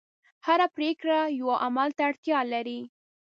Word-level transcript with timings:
هره 0.45 0.67
پرېکړه 0.75 1.19
یوه 1.39 1.55
عمل 1.65 1.89
ته 1.97 2.01
اړتیا 2.09 2.39
لري. 2.53 2.79